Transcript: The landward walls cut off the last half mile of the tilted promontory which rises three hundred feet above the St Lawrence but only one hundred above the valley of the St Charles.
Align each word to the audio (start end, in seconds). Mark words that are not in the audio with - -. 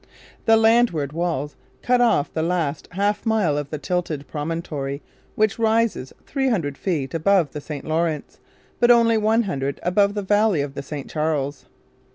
The 0.45 0.57
landward 0.57 1.13
walls 1.13 1.55
cut 1.83 2.01
off 2.01 2.33
the 2.33 2.41
last 2.41 2.87
half 2.93 3.23
mile 3.23 3.55
of 3.55 3.69
the 3.69 3.77
tilted 3.77 4.27
promontory 4.27 4.99
which 5.35 5.59
rises 5.59 6.11
three 6.25 6.49
hundred 6.49 6.75
feet 6.75 7.13
above 7.13 7.51
the 7.51 7.61
St 7.61 7.85
Lawrence 7.85 8.39
but 8.79 8.89
only 8.89 9.19
one 9.19 9.43
hundred 9.43 9.79
above 9.83 10.15
the 10.15 10.23
valley 10.23 10.61
of 10.61 10.73
the 10.73 10.81
St 10.81 11.07
Charles. 11.07 11.67